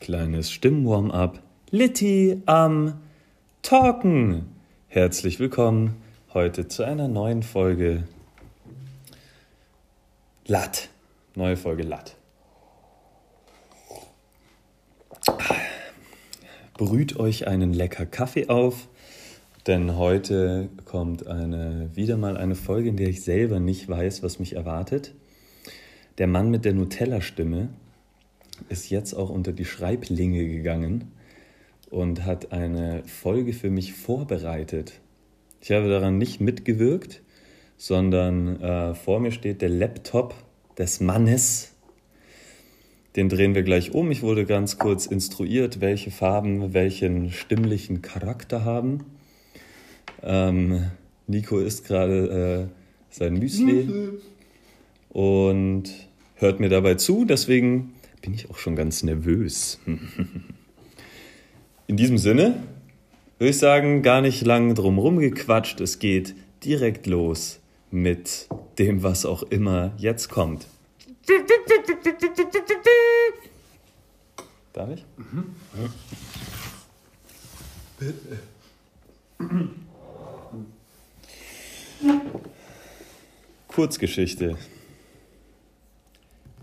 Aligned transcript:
Kleines 0.00 0.50
Stimmwarm-up. 0.50 1.42
Litti 1.70 2.42
am 2.44 3.00
Talken. 3.62 4.48
Herzlich 4.88 5.40
willkommen 5.40 5.96
heute 6.34 6.68
zu 6.68 6.82
einer 6.82 7.08
neuen 7.08 7.42
Folge 7.42 8.06
Latt. 10.46 10.90
Neue 11.36 11.56
Folge 11.56 11.84
Latt. 11.84 12.16
Brüht 16.76 17.16
euch 17.20 17.46
einen 17.46 17.72
lecker 17.72 18.04
Kaffee 18.04 18.48
auf, 18.48 18.88
denn 19.68 19.96
heute 19.96 20.68
kommt 20.84 21.24
eine, 21.24 21.88
wieder 21.94 22.16
mal 22.16 22.36
eine 22.36 22.56
Folge, 22.56 22.88
in 22.88 22.96
der 22.96 23.08
ich 23.08 23.22
selber 23.22 23.60
nicht 23.60 23.88
weiß, 23.88 24.24
was 24.24 24.40
mich 24.40 24.56
erwartet. 24.56 25.14
Der 26.18 26.26
Mann 26.26 26.50
mit 26.50 26.64
der 26.64 26.72
Nutella-Stimme 26.72 27.68
ist 28.68 28.90
jetzt 28.90 29.14
auch 29.14 29.30
unter 29.30 29.52
die 29.52 29.64
Schreiblinge 29.64 30.48
gegangen 30.48 31.12
und 31.90 32.24
hat 32.24 32.50
eine 32.50 33.04
Folge 33.04 33.52
für 33.52 33.70
mich 33.70 33.92
vorbereitet. 33.92 34.94
Ich 35.60 35.70
habe 35.70 35.88
daran 35.88 36.18
nicht 36.18 36.40
mitgewirkt, 36.40 37.22
sondern 37.76 38.60
äh, 38.60 38.94
vor 38.96 39.20
mir 39.20 39.30
steht 39.30 39.62
der 39.62 39.68
Laptop 39.68 40.34
des 40.76 40.98
Mannes. 40.98 41.73
Den 43.16 43.28
drehen 43.28 43.54
wir 43.54 43.62
gleich 43.62 43.94
um. 43.94 44.10
Ich 44.10 44.22
wurde 44.22 44.44
ganz 44.44 44.78
kurz 44.78 45.06
instruiert, 45.06 45.80
welche 45.80 46.10
Farben 46.10 46.74
welchen 46.74 47.30
stimmlichen 47.30 48.02
Charakter 48.02 48.64
haben. 48.64 49.04
Ähm, 50.22 50.90
Nico 51.28 51.58
isst 51.58 51.86
gerade 51.86 52.68
äh, 52.70 52.74
sein 53.10 53.34
Müsli 53.34 53.88
und 55.10 56.08
hört 56.34 56.58
mir 56.58 56.68
dabei 56.68 56.96
zu. 56.96 57.24
Deswegen 57.24 57.92
bin 58.20 58.34
ich 58.34 58.50
auch 58.50 58.58
schon 58.58 58.74
ganz 58.74 59.04
nervös. 59.04 59.78
In 61.86 61.96
diesem 61.96 62.18
Sinne 62.18 62.64
würde 63.38 63.50
ich 63.50 63.58
sagen, 63.58 64.02
gar 64.02 64.22
nicht 64.22 64.44
lang 64.44 64.74
drum 64.74 65.18
gequatscht. 65.18 65.80
Es 65.80 66.00
geht 66.00 66.34
direkt 66.64 67.06
los 67.06 67.60
mit 67.92 68.48
dem, 68.78 69.04
was 69.04 69.24
auch 69.24 69.44
immer 69.44 69.92
jetzt 69.98 70.30
kommt. 70.30 70.66
Kurzgeschichte. 83.74 84.56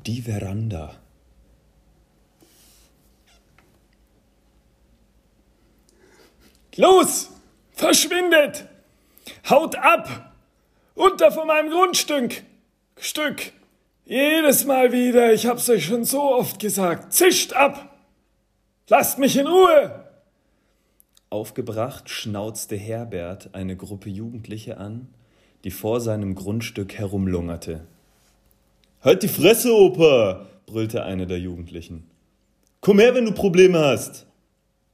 Die 0.06 0.22
Veranda. 0.22 0.96
Los! 6.78 7.32
Verschwindet! 7.74 8.66
Haut 9.50 9.76
ab! 9.76 10.34
Unter 10.96 11.34
von 11.34 11.48
meinem 11.48 11.70
Grundstück! 11.70 12.44
Stück! 12.96 13.52
Jedes 14.06 14.64
Mal 14.64 14.94
wieder, 14.94 15.34
ich 15.34 15.48
hab's 15.48 15.70
euch 15.70 15.88
schon 15.88 16.06
so 16.06 16.22
oft 16.22 16.60
gesagt. 16.60 17.12
Zischt 17.12 17.52
ab! 17.52 17.94
Lasst 18.88 19.20
mich 19.20 19.36
in 19.36 19.48
Ruhe! 19.48 20.10
Aufgebracht 21.30 22.10
schnauzte 22.10 22.78
Herbert 22.78 23.54
eine 23.54 23.76
Gruppe 23.76 24.10
Jugendliche 24.10 24.78
an, 24.78 25.14
die 25.64 25.72
vor 25.72 26.02
seinem 26.02 26.36
Grundstück 26.36 26.94
herumlungerte. 26.94 27.82
Halt 29.02 29.24
die 29.24 29.28
Fresse, 29.28 29.74
Opa! 29.74 30.48
brüllte 30.66 31.04
einer 31.04 31.26
der 31.26 31.40
Jugendlichen. 31.40 32.10
Komm 32.80 33.00
her, 33.00 33.14
wenn 33.16 33.26
du 33.26 33.32
Probleme 33.32 33.80
hast! 33.80 34.26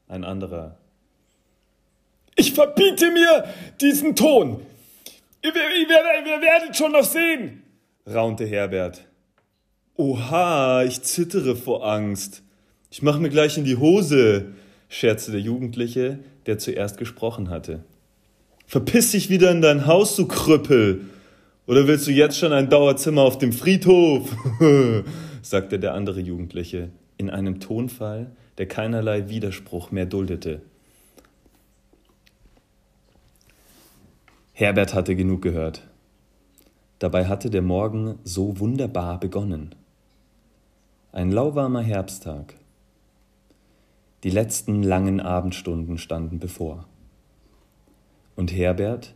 Ein 0.08 0.24
anderer. 0.24 0.78
Ich 2.36 2.53
verbiete 2.53 3.12
mir 3.12 3.46
diesen 3.81 4.16
Ton. 4.16 4.62
Ihr, 5.44 5.53
ihr, 5.56 5.88
ihr 5.88 6.42
werdet 6.42 6.75
schon 6.75 6.92
noch 6.92 7.03
sehen, 7.03 7.63
raunte 8.06 8.46
Herbert. 8.46 9.06
Oha, 9.96 10.84
ich 10.84 11.02
zittere 11.02 11.56
vor 11.56 11.86
Angst. 11.86 12.44
Ich 12.92 13.02
mach 13.02 13.19
mir 13.19 13.30
gleich 13.30 13.58
in 13.58 13.66
die 13.66 13.78
Hose, 13.78 14.53
scherzte 14.90 15.31
der 15.31 15.42
Jugendliche, 15.42 16.19
der 16.46 16.58
zuerst 16.59 16.97
gesprochen 16.97 17.50
hatte. 17.50 17.84
Verpiss 18.68 19.12
dich 19.12 19.30
wieder 19.30 19.50
in 19.50 19.62
dein 19.62 19.88
Haus, 19.88 20.18
du 20.18 20.28
Krüppel. 20.28 21.06
Oder 21.68 21.88
willst 21.88 22.06
du 22.06 22.12
jetzt 22.12 22.38
schon 22.38 22.52
ein 22.52 22.70
Dauerzimmer 22.70 23.22
auf 23.22 23.38
dem 23.38 23.54
Friedhof? 23.54 24.36
sagte 25.42 25.80
der 25.80 25.94
andere 25.94 26.20
Jugendliche 26.20 26.90
in 27.18 27.30
einem 27.30 27.62
Tonfall, 27.62 28.32
der 28.58 28.68
keinerlei 28.68 29.30
Widerspruch 29.30 29.92
mehr 29.92 30.06
duldete. 30.06 30.62
Herbert 34.52 34.94
hatte 34.94 35.16
genug 35.16 35.42
gehört. 35.42 35.84
Dabei 37.00 37.28
hatte 37.28 37.50
der 37.50 37.62
Morgen 37.62 38.20
so 38.26 38.60
wunderbar 38.60 39.18
begonnen. 39.18 39.76
Ein 41.14 41.32
lauwarmer 41.32 41.82
Herbsttag. 41.82 42.56
Die 44.24 44.30
letzten 44.30 44.84
langen 44.84 45.22
Abendstunden 45.22 45.98
standen 45.98 46.40
bevor. 46.40 46.86
Und 48.38 48.53
Herbert 48.53 49.16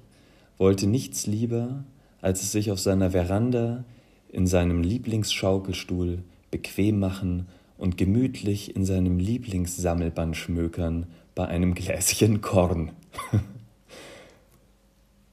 wollte 0.58 0.88
nichts 0.88 1.28
lieber, 1.28 1.86
als 2.22 2.42
es 2.42 2.52
sich 2.52 2.72
auf 2.72 2.80
seiner 2.80 3.12
Veranda 3.12 3.86
in 4.30 4.48
seinem 4.48 4.82
Lieblingsschaukelstuhl 4.82 6.24
bequem 6.50 7.00
machen 7.00 7.48
und 7.78 7.98
gemütlich 7.98 8.76
in 8.76 8.84
seinem 8.84 9.20
Lieblingssammelband 9.20 10.36
schmökern 10.36 11.06
bei 11.36 11.48
einem 11.48 11.76
Gläschen 11.76 12.42
Korn. 12.42 12.92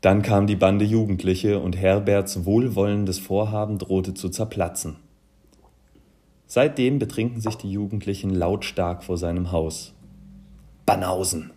Dann 0.03 0.22
kam 0.22 0.47
die 0.47 0.56
Bande 0.56 0.84
Jugendliche 0.84 1.59
und 1.59 1.76
Herberts 1.76 2.44
wohlwollendes 2.44 3.19
Vorhaben 3.19 3.78
drohte 3.78 4.15
zu 4.15 4.28
zerplatzen. 4.28 4.97
Seitdem 6.47 6.99
betrinken 6.99 7.41
sich 7.41 7.56
die 7.56 7.72
Jugendlichen 7.72 8.34
lautstark 8.34 9.03
vor 9.03 9.16
seinem 9.16 9.50
Haus. 9.50 9.94
Banausen! 10.87 11.53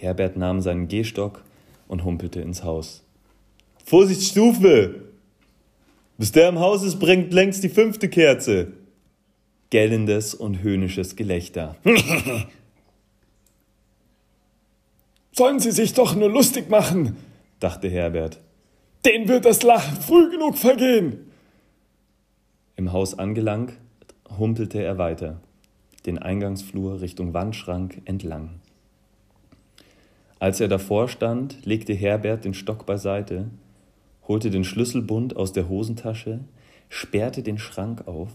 Herbert 0.00 0.36
nahm 0.38 0.62
seinen 0.62 0.88
Gehstock 0.88 1.44
und 1.86 2.04
humpelte 2.04 2.40
ins 2.40 2.64
Haus. 2.64 3.04
Vorsicht, 3.84 4.22
Stufe! 4.22 5.02
Bis 6.16 6.32
der 6.32 6.48
im 6.48 6.58
Haus 6.58 6.82
ist, 6.82 6.98
bringt 6.98 7.34
längst 7.34 7.62
die 7.62 7.68
fünfte 7.68 8.08
Kerze. 8.08 8.68
Gellendes 9.68 10.34
und 10.34 10.62
höhnisches 10.62 11.16
Gelächter. 11.16 11.76
Sollen 15.32 15.60
Sie 15.60 15.70
sich 15.70 15.92
doch 15.92 16.14
nur 16.14 16.30
lustig 16.30 16.70
machen, 16.70 17.18
dachte 17.58 17.90
Herbert. 17.90 18.40
Den 19.04 19.28
wird 19.28 19.44
das 19.44 19.62
Lachen 19.62 19.96
früh 19.96 20.30
genug 20.30 20.56
vergehen. 20.56 21.30
Im 22.76 22.92
Haus 22.92 23.18
angelangt, 23.18 23.74
humpelte 24.38 24.82
er 24.82 24.96
weiter, 24.96 25.42
den 26.06 26.18
Eingangsflur 26.18 27.02
Richtung 27.02 27.34
Wandschrank 27.34 28.00
entlang. 28.06 28.60
Als 30.40 30.58
er 30.58 30.68
davor 30.68 31.08
stand, 31.08 31.66
legte 31.66 31.92
Herbert 31.92 32.46
den 32.46 32.54
Stock 32.54 32.86
beiseite, 32.86 33.50
holte 34.26 34.48
den 34.48 34.64
Schlüsselbund 34.64 35.36
aus 35.36 35.52
der 35.52 35.68
Hosentasche, 35.68 36.40
sperrte 36.88 37.42
den 37.42 37.58
Schrank 37.58 38.08
auf 38.08 38.30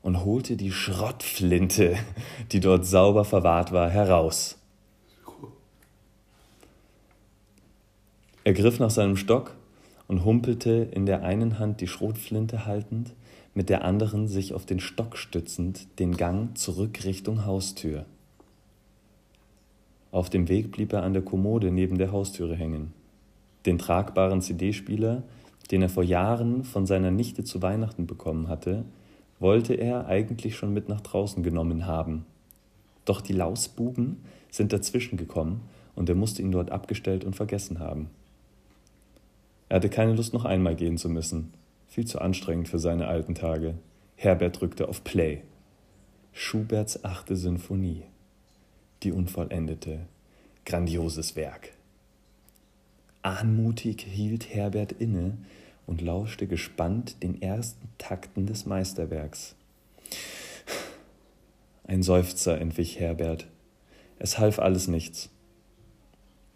und 0.00 0.24
holte 0.24 0.56
die 0.56 0.70
Schrottflinte, 0.70 1.96
die 2.52 2.60
dort 2.60 2.86
sauber 2.86 3.24
verwahrt 3.24 3.72
war, 3.72 3.90
heraus. 3.90 4.56
Er 8.44 8.52
griff 8.52 8.78
nach 8.78 8.90
seinem 8.90 9.16
Stock 9.16 9.56
und 10.06 10.24
humpelte 10.24 10.88
in 10.92 11.06
der 11.06 11.24
einen 11.24 11.58
Hand 11.58 11.80
die 11.80 11.88
Schrotflinte 11.88 12.66
haltend, 12.66 13.14
mit 13.52 13.68
der 13.68 13.84
anderen 13.84 14.28
sich 14.28 14.54
auf 14.54 14.64
den 14.64 14.78
Stock 14.78 15.16
stützend 15.16 15.98
den 15.98 16.16
Gang 16.16 16.56
zurück 16.56 17.04
Richtung 17.04 17.44
Haustür. 17.44 18.06
Auf 20.10 20.30
dem 20.30 20.48
Weg 20.48 20.72
blieb 20.72 20.92
er 20.92 21.02
an 21.02 21.12
der 21.12 21.22
Kommode 21.22 21.70
neben 21.70 21.98
der 21.98 22.12
Haustüre 22.12 22.54
hängen. 22.54 22.92
Den 23.66 23.78
tragbaren 23.78 24.40
CD-Spieler, 24.40 25.22
den 25.70 25.82
er 25.82 25.88
vor 25.88 26.02
Jahren 26.02 26.64
von 26.64 26.86
seiner 26.86 27.10
Nichte 27.10 27.44
zu 27.44 27.60
Weihnachten 27.60 28.06
bekommen 28.06 28.48
hatte, 28.48 28.84
wollte 29.38 29.74
er 29.74 30.06
eigentlich 30.06 30.56
schon 30.56 30.72
mit 30.72 30.88
nach 30.88 31.00
draußen 31.00 31.42
genommen 31.42 31.86
haben. 31.86 32.24
Doch 33.04 33.20
die 33.20 33.32
Lausbuben 33.32 34.18
sind 34.50 34.72
dazwischen 34.72 35.16
gekommen 35.16 35.62
und 35.94 36.08
er 36.08 36.14
musste 36.14 36.42
ihn 36.42 36.52
dort 36.52 36.70
abgestellt 36.70 37.24
und 37.24 37.36
vergessen 37.36 37.78
haben. 37.78 38.08
Er 39.68 39.76
hatte 39.76 39.90
keine 39.90 40.14
Lust, 40.14 40.32
noch 40.32 40.44
einmal 40.44 40.74
gehen 40.74 40.96
zu 40.96 41.08
müssen. 41.08 41.52
Viel 41.88 42.06
zu 42.06 42.20
anstrengend 42.20 42.68
für 42.68 42.78
seine 42.78 43.06
alten 43.06 43.34
Tage. 43.34 43.74
Herbert 44.16 44.60
drückte 44.60 44.88
auf 44.88 45.04
Play. 45.04 45.42
Schuberts 46.32 47.04
achte 47.04 47.36
Sinfonie. 47.36 48.02
Die 49.02 49.12
unvollendete, 49.12 50.00
grandioses 50.64 51.36
Werk. 51.36 51.72
Anmutig 53.22 54.02
hielt 54.02 54.54
Herbert 54.54 54.92
inne 54.92 55.36
und 55.86 56.02
lauschte 56.02 56.46
gespannt 56.46 57.22
den 57.22 57.40
ersten 57.40 57.88
Takten 57.98 58.46
des 58.46 58.66
Meisterwerks. 58.66 59.56
Ein 61.84 62.02
Seufzer 62.02 62.60
entwich 62.60 63.00
Herbert. 63.00 63.46
Es 64.18 64.38
half 64.38 64.58
alles 64.58 64.88
nichts. 64.88 65.30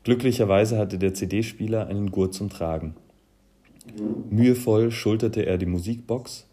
Glücklicherweise 0.04 0.78
hatte 0.78 0.98
der 0.98 1.14
CD-Spieler 1.14 1.86
einen 1.86 2.10
Gurt 2.10 2.34
zum 2.34 2.50
Tragen. 2.50 2.94
Mühevoll 4.30 4.90
schulterte 4.90 5.46
er 5.46 5.58
die 5.58 5.66
Musikbox 5.66 6.46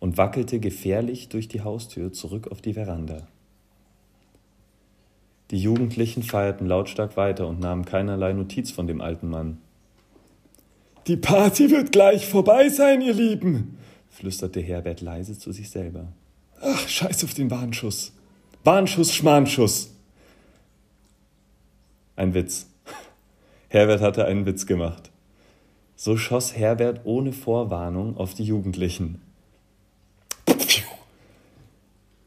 und 0.00 0.16
wackelte 0.16 0.60
gefährlich 0.60 1.28
durch 1.28 1.48
die 1.48 1.62
Haustür 1.62 2.12
zurück 2.12 2.48
auf 2.48 2.60
die 2.60 2.74
Veranda. 2.74 3.26
Die 5.50 5.58
Jugendlichen 5.58 6.22
feierten 6.22 6.66
lautstark 6.66 7.16
weiter 7.16 7.46
und 7.46 7.60
nahmen 7.60 7.84
keinerlei 7.84 8.32
Notiz 8.32 8.70
von 8.70 8.86
dem 8.86 9.00
alten 9.00 9.30
Mann. 9.30 9.58
Die 11.06 11.16
Party 11.16 11.70
wird 11.70 11.90
gleich 11.90 12.26
vorbei 12.26 12.68
sein, 12.68 13.00
ihr 13.00 13.14
Lieben, 13.14 13.78
flüsterte 14.10 14.60
Herbert 14.60 15.00
leise 15.00 15.38
zu 15.38 15.52
sich 15.52 15.70
selber. 15.70 16.08
Ach, 16.60 16.86
scheiß 16.86 17.24
auf 17.24 17.32
den 17.32 17.50
Warnschuss. 17.50 18.12
Warnschuss, 18.62 19.14
Schmarnschuss. 19.14 19.94
Ein 22.16 22.34
Witz. 22.34 22.66
Herbert 23.68 24.02
hatte 24.02 24.26
einen 24.26 24.44
Witz 24.44 24.66
gemacht. 24.66 25.10
So 25.96 26.16
schoss 26.16 26.56
Herbert 26.56 27.00
ohne 27.04 27.32
Vorwarnung 27.32 28.16
auf 28.18 28.34
die 28.34 28.44
Jugendlichen. 28.44 29.22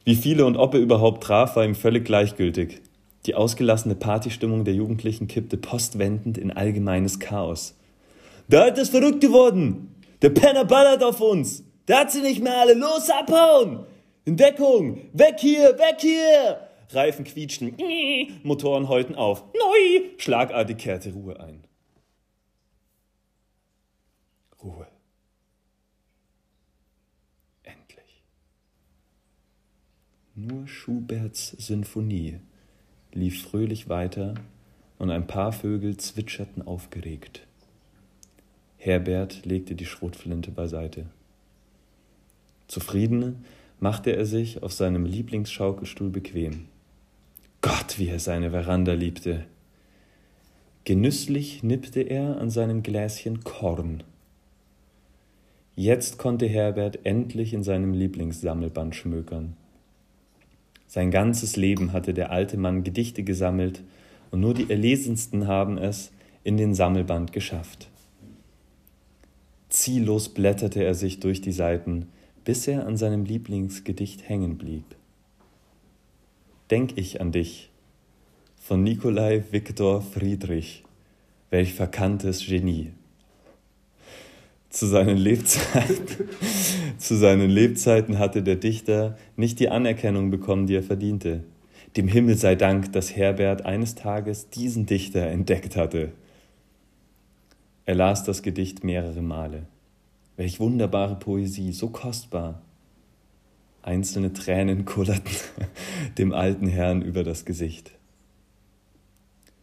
Wie 0.04 0.16
viele 0.16 0.46
und 0.46 0.58
ob 0.58 0.74
er 0.74 0.80
überhaupt 0.80 1.24
traf, 1.24 1.56
war 1.56 1.64
ihm 1.64 1.76
völlig 1.76 2.06
gleichgültig. 2.06 2.82
Die 3.26 3.36
ausgelassene 3.36 3.96
Partystimmung 3.96 4.66
der 4.66 4.74
Jugendlichen 4.74 5.28
kippte 5.28 5.58
postwendend 5.58 6.38
in 6.38 6.52
allgemeines 6.52 7.20
Chaos. 7.20 7.76
Da 8.50 8.66
hat 8.66 8.78
es 8.78 8.90
verrückt 8.90 9.22
geworden! 9.22 9.96
Der 10.22 10.32
Penner 10.32 10.66
ballert 10.66 11.04
auf 11.04 11.22
uns! 11.22 11.64
Der 11.88 12.00
hat 12.00 12.12
sie 12.12 12.22
nicht 12.22 12.42
mehr 12.42 12.58
alle! 12.58 12.74
Los, 12.74 13.10
abhauen! 13.10 13.86
In 14.26 14.38
Deckung! 14.38 15.10
Weg 15.14 15.40
hier! 15.40 15.78
Weg 15.78 16.00
hier! 16.00 16.68
Reifen 16.90 17.24
quietschten, 17.24 17.76
Motoren 18.44 18.90
heulten 18.90 19.16
auf. 19.16 19.44
Neu! 19.54 20.10
Schlagartig 20.18 20.78
kehrte 20.78 21.14
Ruhe 21.14 21.40
ein. 21.40 21.64
Ruhe. 24.62 24.88
Endlich. 27.64 28.24
Nur 30.36 30.68
Schuberts 30.68 31.50
Sinfonie 31.52 32.42
lief 33.14 33.44
fröhlich 33.44 33.90
weiter 33.90 34.36
und 34.98 35.10
ein 35.10 35.28
paar 35.28 35.52
Vögel 35.52 35.98
zwitscherten 35.98 36.62
aufgeregt. 36.66 37.42
Herbert 38.78 39.46
legte 39.46 39.76
die 39.76 39.86
Schrotflinte 39.86 40.52
beiseite. 40.52 41.06
Zufrieden 42.68 43.46
machte 43.80 44.16
er 44.16 44.26
sich 44.26 44.64
auf 44.64 44.74
seinem 44.74 45.06
Lieblingsschaukelstuhl 45.06 46.10
bequem. 46.10 46.68
Gott, 47.62 48.00
wie 48.00 48.08
er 48.08 48.20
seine 48.20 48.52
Veranda 48.52 48.94
liebte. 48.94 49.46
Genüsslich 50.84 51.62
nippte 51.62 52.02
er 52.02 52.40
an 52.40 52.50
seinem 52.50 52.82
Gläschen 52.82 53.44
Korn. 53.44 54.04
Jetzt 55.76 56.18
konnte 56.18 56.48
Herbert 56.48 57.06
endlich 57.06 57.54
in 57.54 57.64
seinem 57.64 57.94
Lieblingssammelband 57.94 58.96
schmökern. 58.96 59.56
Sein 60.94 61.10
ganzes 61.10 61.56
Leben 61.56 61.94
hatte 61.94 62.14
der 62.14 62.32
alte 62.32 62.58
Mann 62.58 62.84
Gedichte 62.84 63.24
gesammelt, 63.24 63.82
und 64.30 64.42
nur 64.42 64.54
die 64.54 64.70
erlesensten 64.70 65.48
haben 65.48 65.78
es 65.78 66.12
in 66.44 66.58
den 66.58 66.76
Sammelband 66.76 67.32
geschafft. 67.32 67.90
Ziellos 69.70 70.28
blätterte 70.28 70.84
er 70.84 70.94
sich 70.94 71.22
durch 71.22 71.40
die 71.40 71.54
Seiten, 71.54 72.08
bis 72.44 72.68
er 72.68 72.86
an 72.86 72.98
seinem 72.98 73.24
Lieblingsgedicht 73.24 74.28
hängen 74.28 74.58
blieb. 74.58 74.84
Denk 76.70 76.98
ich 76.98 77.22
an 77.22 77.32
dich 77.32 77.70
von 78.60 78.84
Nikolai 78.84 79.46
Viktor 79.50 80.02
Friedrich, 80.02 80.84
welch 81.52 81.74
verkanntes 81.74 82.46
Genie. 82.46 82.92
Zu 84.72 84.88
seinen, 84.88 85.18
Lebzeiten, 85.18 86.30
zu 86.98 87.18
seinen 87.18 87.50
Lebzeiten 87.50 88.20
hatte 88.20 88.42
der 88.42 88.56
Dichter 88.56 89.18
nicht 89.36 89.60
die 89.60 89.68
Anerkennung 89.68 90.32
bekommen, 90.32 90.66
die 90.66 90.76
er 90.76 90.84
verdiente. 90.84 91.44
Dem 91.98 92.08
Himmel 92.08 92.38
sei 92.38 92.56
Dank, 92.56 92.94
dass 92.94 93.14
Herbert 93.14 93.66
eines 93.66 93.96
Tages 93.96 94.50
diesen 94.50 94.86
Dichter 94.86 95.28
entdeckt 95.28 95.76
hatte. 95.76 96.14
Er 97.84 97.96
las 97.96 98.24
das 98.24 98.44
Gedicht 98.44 98.86
mehrere 98.86 99.22
Male. 99.22 99.64
Welch 100.38 100.62
wunderbare 100.62 101.20
Poesie, 101.20 101.74
so 101.74 101.90
kostbar. 101.90 102.62
Einzelne 103.82 104.32
Tränen 104.32 104.86
kullerten 104.86 105.36
dem 106.18 106.32
alten 106.32 106.68
Herrn 106.68 107.02
über 107.02 107.26
das 107.26 107.44
Gesicht. 107.44 107.92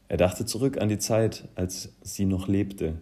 Er 0.08 0.18
dachte 0.18 0.44
zurück 0.44 0.76
an 0.76 0.90
die 0.90 0.98
Zeit, 0.98 1.48
als 1.54 1.94
sie 2.02 2.26
noch 2.26 2.46
lebte 2.46 2.98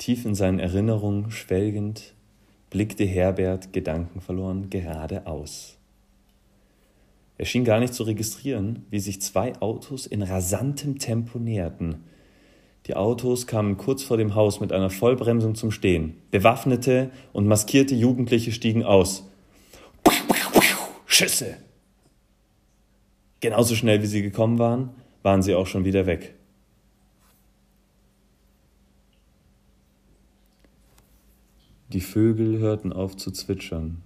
Tief 0.00 0.24
in 0.24 0.34
seinen 0.34 0.58
Erinnerungen 0.58 1.30
schwelgend 1.30 2.14
blickte 2.70 3.04
Herbert 3.04 3.74
gedankenverloren 3.74 4.70
geradeaus. 4.70 5.76
Er 7.36 7.44
schien 7.44 7.64
gar 7.64 7.80
nicht 7.80 7.92
zu 7.92 8.04
registrieren, 8.04 8.86
wie 8.88 8.98
sich 8.98 9.20
zwei 9.20 9.54
Autos 9.60 10.06
in 10.06 10.22
rasantem 10.22 10.98
Tempo 10.98 11.38
näherten. 11.38 11.96
Die 12.86 12.96
Autos 12.96 13.46
kamen 13.46 13.76
kurz 13.76 14.02
vor 14.02 14.16
dem 14.16 14.34
Haus 14.34 14.58
mit 14.58 14.72
einer 14.72 14.88
Vollbremsung 14.88 15.54
zum 15.54 15.70
Stehen. 15.70 16.14
Bewaffnete 16.30 17.10
und 17.34 17.46
maskierte 17.46 17.94
Jugendliche 17.94 18.52
stiegen 18.52 18.84
aus. 18.84 19.28
Schüsse! 21.04 21.58
Genauso 23.40 23.74
schnell 23.74 24.00
wie 24.00 24.06
sie 24.06 24.22
gekommen 24.22 24.58
waren, 24.58 24.94
waren 25.22 25.42
sie 25.42 25.54
auch 25.54 25.66
schon 25.66 25.84
wieder 25.84 26.06
weg. 26.06 26.36
Die 31.92 32.00
Vögel 32.00 32.60
hörten 32.60 32.92
auf 32.92 33.16
zu 33.16 33.32
zwitschern. 33.32 34.00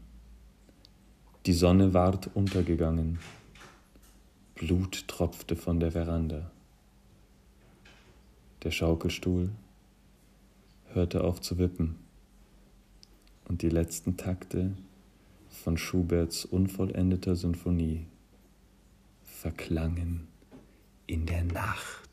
Die 1.45 1.53
Sonne 1.53 1.93
ward 1.93 2.31
untergegangen. 2.33 3.19
Blut 4.55 5.07
tropfte 5.07 5.55
von 5.55 5.81
der 5.81 5.93
Veranda. 5.93 6.51
Der 8.63 8.71
Schaukelstuhl 8.71 9.51
hörte 10.95 11.25
auf 11.25 11.43
zu 11.43 11.59
wippen 11.59 11.97
und 13.49 13.61
die 13.61 13.69
letzten 13.69 14.17
Takte 14.17 14.73
von 15.51 15.77
Schuberts 15.77 16.47
unvollendeter 16.47 17.37
Sinfonie 17.37 18.07
verklangen 19.25 20.27
in 21.07 21.27
der 21.27 21.45
Nacht. 21.45 22.04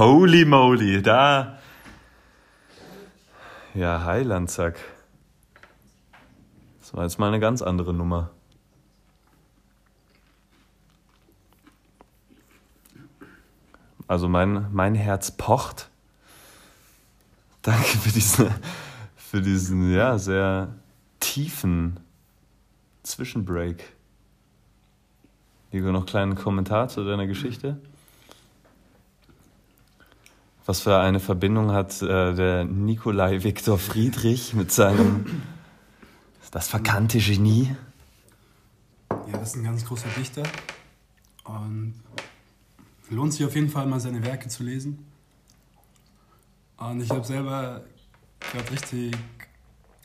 Holy 0.00 0.46
moly, 0.46 1.02
da. 1.02 1.58
Ja, 3.74 4.02
Heilandsack. 4.02 4.78
Das 6.80 6.94
war 6.94 7.02
jetzt 7.02 7.18
mal 7.18 7.28
eine 7.28 7.38
ganz 7.38 7.60
andere 7.60 7.92
Nummer. 7.92 8.30
Also 14.08 14.26
mein, 14.26 14.72
mein 14.72 14.94
Herz 14.94 15.32
pocht. 15.32 15.90
Danke 17.60 17.98
für 17.98 18.10
diesen, 18.10 18.48
für 19.16 19.42
diesen 19.42 19.92
ja, 19.92 20.16
sehr 20.16 20.76
tiefen 21.20 22.00
Zwischenbreak. 23.02 23.92
Nico, 25.72 25.88
noch 25.88 25.98
einen 25.98 26.06
kleinen 26.06 26.34
Kommentar 26.36 26.88
zu 26.88 27.04
deiner 27.04 27.26
Geschichte? 27.26 27.78
Was 30.66 30.80
für 30.80 30.98
eine 30.98 31.20
Verbindung 31.20 31.72
hat 31.72 32.02
äh, 32.02 32.34
der 32.34 32.64
Nikolai 32.64 33.42
Viktor 33.42 33.78
Friedrich 33.78 34.54
mit 34.54 34.70
seinem 34.70 35.42
das 36.50 36.68
verkannte 36.68 37.18
Genie? 37.18 37.74
Ja, 39.10 39.38
das 39.38 39.50
ist 39.50 39.56
ein 39.56 39.64
ganz 39.64 39.84
großer 39.84 40.08
Dichter. 40.16 40.42
Und 41.44 41.94
lohnt 43.08 43.32
sich 43.32 43.44
auf 43.44 43.54
jeden 43.54 43.68
Fall 43.68 43.86
mal 43.86 44.00
seine 44.00 44.24
Werke 44.24 44.48
zu 44.48 44.62
lesen. 44.62 45.06
Und 46.76 47.00
ich 47.00 47.10
habe 47.10 47.24
selber 47.24 47.84
gerade 48.40 48.70
richtig 48.70 49.16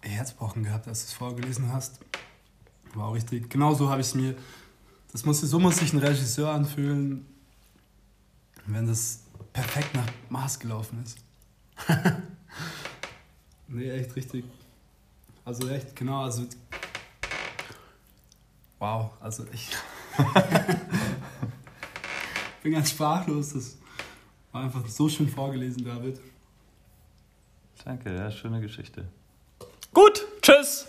Herzbrochen 0.02 0.64
gehabt, 0.64 0.88
als 0.88 1.02
du 1.02 1.08
es 1.08 1.14
vorgelesen 1.14 1.72
hast. 1.72 2.00
War 2.94 3.08
auch 3.08 3.14
richtig. 3.16 3.50
Genauso 3.50 3.90
habe 3.90 4.02
ich 4.02 4.08
es 4.08 4.16
mir. 4.16 4.36
Das 5.12 5.26
muss, 5.26 5.42
so 5.42 5.60
muss 5.60 5.78
sich 5.78 5.94
ein 5.94 6.00
Regisseur 6.00 6.52
anfühlen, 6.52 7.26
wenn 8.66 8.88
das 8.88 9.25
perfekt 9.56 9.96
nach 9.96 10.08
Maß 10.30 10.60
gelaufen 10.60 11.04
ist. 11.04 11.18
Nee, 13.68 13.90
echt 13.90 14.16
richtig. 14.16 14.46
Also 15.44 15.68
echt, 15.70 15.96
genau, 15.96 16.22
also. 16.22 16.44
Wow, 18.78 19.10
also 19.20 19.44
ich. 19.52 19.72
bin 22.62 22.74
ganz 22.74 22.92
sprachlos. 22.92 23.54
Das 23.54 23.80
war 24.52 24.66
einfach 24.66 24.88
so 24.88 25.10
schön 25.10 25.28
vorgelesen, 25.28 25.84
David. 25.84 26.20
Danke, 27.84 28.16
ja, 28.16 28.30
schöne 28.30 28.62
Geschichte. 28.62 29.08
Gut, 29.92 30.28
tschüss. 30.44 30.86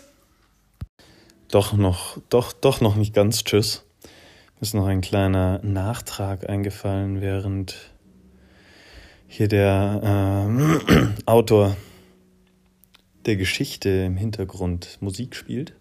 Doch 1.49 1.73
noch, 1.73 2.19
doch, 2.29 2.53
doch 2.53 2.79
noch 2.79 2.95
nicht 2.95 3.15
ganz 3.15 3.43
tschüss. 3.43 3.83
Mir 4.03 4.61
ist 4.61 4.75
noch 4.75 4.85
ein 4.85 5.01
kleiner 5.01 5.59
Nachtrag 5.63 6.47
eingefallen, 6.47 7.21
während 7.21 7.91
hier 9.27 9.47
der 9.47 10.47
äh, 10.89 11.25
Autor 11.25 11.75
der 13.25 13.35
Geschichte 13.35 13.89
im 13.89 14.17
Hintergrund 14.17 14.97
Musik 15.01 15.35
spielt. 15.35 15.73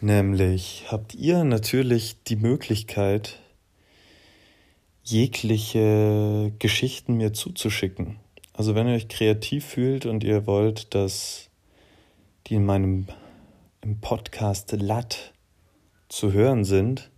Nämlich 0.00 0.84
habt 0.88 1.14
ihr 1.14 1.42
natürlich 1.42 2.22
die 2.22 2.36
Möglichkeit, 2.36 3.40
jegliche 5.02 6.52
Geschichten 6.58 7.16
mir 7.16 7.32
zuzuschicken. 7.32 8.16
Also 8.52 8.74
wenn 8.74 8.86
ihr 8.86 8.94
euch 8.94 9.08
kreativ 9.08 9.64
fühlt 9.64 10.06
und 10.06 10.22
ihr 10.22 10.46
wollt, 10.46 10.94
dass 10.94 11.48
die 12.46 12.54
in 12.54 12.66
meinem 12.66 13.06
im 13.80 14.00
Podcast 14.00 14.72
Lat 14.72 15.32
zu 16.08 16.32
hören 16.32 16.64
sind, 16.64 17.10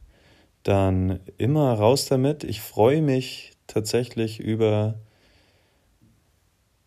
dann 0.63 1.21
immer 1.39 1.73
raus 1.73 2.07
damit. 2.07 2.45
Ich 2.45 2.61
freue 2.61 3.03
mich 3.03 3.53
tatsächlich 3.71 4.41
über 4.41 4.97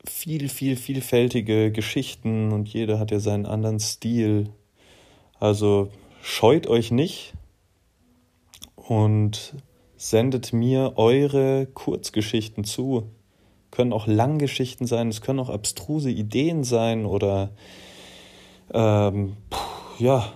viel, 0.05 0.49
viel, 0.49 0.75
vielfältige 0.75 1.71
Geschichten 1.71 2.51
und 2.51 2.67
jeder 2.69 2.99
hat 2.99 3.11
ja 3.11 3.19
seinen 3.19 3.45
anderen 3.45 3.79
Stil. 3.79 4.49
Also 5.39 5.89
scheut 6.21 6.67
euch 6.67 6.91
nicht 6.91 7.33
und 8.75 9.55
sendet 9.95 10.51
mir 10.51 10.93
eure 10.97 11.67
Kurzgeschichten 11.67 12.65
zu. 12.65 13.09
Können 13.71 13.93
auch 13.93 14.05
Langgeschichten 14.05 14.85
sein, 14.85 15.07
es 15.07 15.21
können 15.21 15.39
auch 15.39 15.49
abstruse 15.49 16.11
Ideen 16.11 16.63
sein 16.63 17.05
oder 17.05 17.51
ähm, 18.73 19.37
ja, 19.99 20.33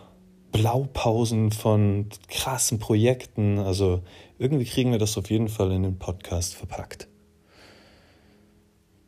Blaupausen 0.52 1.52
von 1.52 2.08
krassen 2.30 2.80
Projekten. 2.80 3.60
Also 3.60 4.02
irgendwie 4.40 4.66
kriegen 4.66 4.92
wir 4.92 5.00
das 5.00 5.18
auf 5.18 5.30
jeden 5.30 5.50
Fall 5.50 5.72
in 5.72 5.84
den 5.84 6.00
Podcast 6.00 6.56
verpackt. 6.56 7.08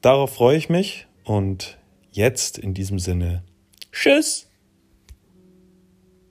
Darauf 0.01 0.33
freue 0.33 0.57
ich 0.57 0.69
mich 0.69 1.07
und 1.23 1.77
jetzt 2.11 2.57
in 2.57 2.73
diesem 2.73 2.99
Sinne, 2.99 3.43
tschüss! 3.91 4.48